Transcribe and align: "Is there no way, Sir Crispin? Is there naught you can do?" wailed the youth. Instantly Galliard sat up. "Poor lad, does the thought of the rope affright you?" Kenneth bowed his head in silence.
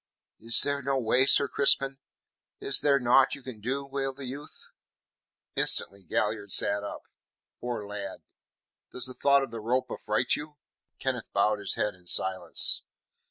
"Is 0.39 0.59
there 0.63 0.81
no 0.81 0.97
way, 0.97 1.27
Sir 1.27 1.47
Crispin? 1.47 1.99
Is 2.59 2.81
there 2.81 2.99
naught 2.99 3.35
you 3.35 3.43
can 3.43 3.59
do?" 3.61 3.85
wailed 3.85 4.17
the 4.17 4.25
youth. 4.25 4.63
Instantly 5.55 6.01
Galliard 6.01 6.51
sat 6.51 6.81
up. 6.81 7.03
"Poor 7.59 7.85
lad, 7.85 8.23
does 8.91 9.05
the 9.05 9.13
thought 9.13 9.43
of 9.43 9.51
the 9.51 9.59
rope 9.59 9.91
affright 9.91 10.35
you?" 10.35 10.55
Kenneth 10.97 11.31
bowed 11.33 11.59
his 11.59 11.75
head 11.75 11.93
in 11.93 12.07
silence. 12.07 12.81